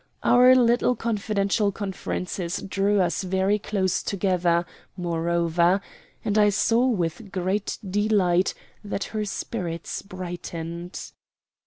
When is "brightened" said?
10.01-11.11